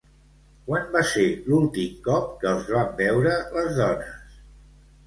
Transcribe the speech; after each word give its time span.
Quan 0.69 0.87
va 0.95 1.03
ser 1.09 1.25
l'últim 1.51 1.93
cop 2.09 2.35
que 2.45 2.51
els 2.55 2.73
van 2.73 2.91
veure 3.05 3.39
les 3.61 3.73
dones? 3.83 4.39